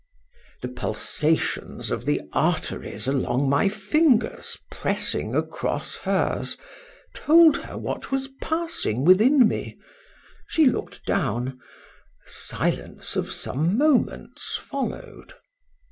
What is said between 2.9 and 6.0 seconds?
along my fingers pressing across